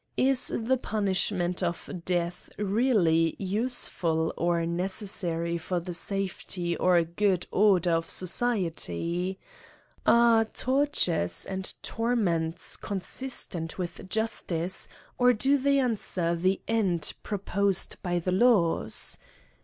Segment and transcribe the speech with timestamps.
[0.17, 7.45] Is the punishment of death really use fid^ or necessary fo^ the safety or good
[7.51, 9.37] order of society?
[10.03, 14.87] Are tortures and torments consistent with justice^
[15.19, 19.19] or do they answer the end proposed by the laws